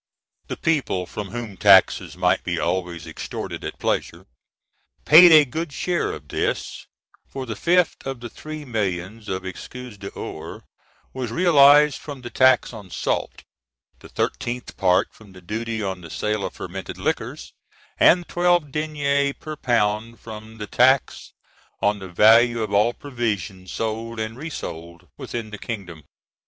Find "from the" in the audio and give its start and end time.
11.99-12.31, 15.13-15.41, 20.19-20.65